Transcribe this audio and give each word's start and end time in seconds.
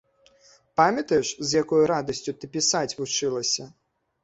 Памятаеш, 0.81 1.27
з 1.51 1.61
якой 1.61 1.85
радасцю 1.93 2.35
ты 2.41 2.51
пісаць 2.57 2.97
вучылася? 3.03 3.71